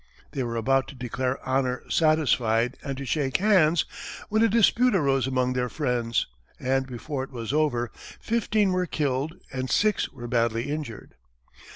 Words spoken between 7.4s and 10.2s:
over, fifteen were killed and six